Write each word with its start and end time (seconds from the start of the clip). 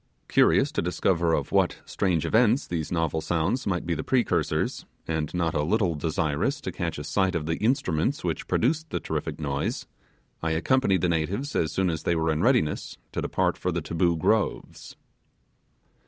Curious 0.27 0.71
to 0.71 0.81
discover 0.81 1.35
of 1.35 1.51
what 1.51 1.77
strange 1.85 2.25
events 2.25 2.65
these 2.65 2.91
novel 2.91 3.21
sounds 3.21 3.67
might 3.67 3.85
be 3.85 3.93
the 3.93 4.03
precursors, 4.03 4.87
and 5.07 5.31
not 5.35 5.53
a 5.53 5.61
little 5.61 5.93
desirous 5.93 6.59
to 6.61 6.71
catch 6.71 6.97
a 6.97 7.03
sight 7.03 7.35
of 7.35 7.45
the 7.45 7.57
instruments 7.57 8.23
which 8.23 8.47
produced 8.47 8.89
the 8.89 8.99
terrific 8.99 9.39
noise, 9.39 9.85
I 10.41 10.53
accompanied 10.53 11.01
the 11.01 11.09
natives 11.09 11.55
as 11.55 11.71
soon 11.71 11.91
as 11.91 12.01
they 12.01 12.15
were 12.15 12.31
in 12.31 12.41
readiness 12.41 12.97
to 13.11 13.21
depart 13.21 13.59
for 13.59 13.71
the 13.71 13.83
Taboo 13.83 14.17
Groves. 14.17 14.95